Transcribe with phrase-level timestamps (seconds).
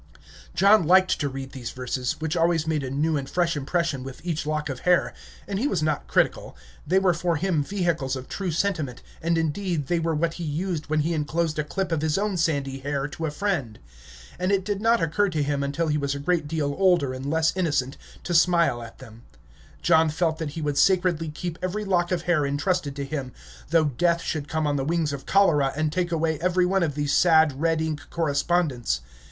[0.55, 4.19] John liked to read these verses, which always made a new and fresh impression with
[4.25, 5.13] each lock of hair,
[5.47, 9.85] and he was not critical; they were for him vehicles of true sentiment, and indeed
[9.85, 13.07] they were what he used when he inclosed a clip of his own sandy hair
[13.09, 13.77] to a friend.
[14.39, 17.29] And it did not occur to him until he was a great deal older and
[17.29, 19.21] less innocent, to smile at them.
[19.83, 23.33] John felt that he would sacredly keep every lock of hair intrusted to him,
[23.69, 26.95] though death should come on the wings of cholera and take away every one of
[26.95, 29.01] these sad, red ink correspondents.